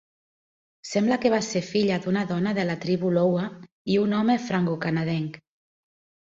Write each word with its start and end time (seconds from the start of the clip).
Sembla 0.91 1.17
que 1.25 1.31
va 1.33 1.41
ser 1.47 1.61
filla 1.67 1.99
d'una 2.05 2.23
dona 2.31 2.53
de 2.59 2.65
la 2.69 2.77
tribu 2.87 3.11
Iowa 3.19 3.45
i 3.97 3.99
un 4.05 4.17
home 4.21 4.39
francocanadenc. 4.49 5.39